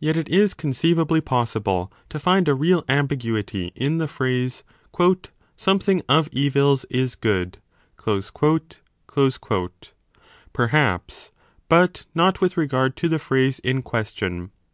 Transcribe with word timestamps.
Yet 0.00 0.16
it 0.16 0.30
is 0.30 0.54
con 0.54 0.70
ceivably 0.70 1.22
possible 1.22 1.92
to 2.08 2.18
find 2.18 2.48
a 2.48 2.54
real 2.54 2.82
ambiguity 2.88 3.70
in 3.76 3.98
the 3.98 4.08
phrase 4.08 4.64
"Something 5.54 6.00
of 6.08 6.30
evils 6.32 6.86
is 6.88 7.14
good". 7.14 7.58
Perhaps, 7.98 8.80
but 11.68 12.06
not 12.14 12.40
with 12.40 12.52
15 12.54 12.62
regard 12.62 12.96
to 12.96 13.08
the 13.10 13.18
phrase 13.18 13.58
in 13.58 13.82
question. 13.82 14.50